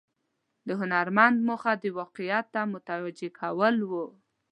[0.67, 3.91] د هنرمند موخه د واقعیت ته متوجه کول و.